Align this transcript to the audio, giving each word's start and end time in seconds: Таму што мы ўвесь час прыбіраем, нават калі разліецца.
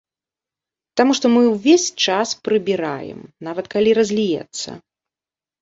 Таму 1.01 1.11
што 1.19 1.25
мы 1.33 1.41
ўвесь 1.49 1.85
час 2.05 2.33
прыбіраем, 2.47 3.19
нават 3.51 3.65
калі 3.75 3.89
разліецца. 3.99 4.69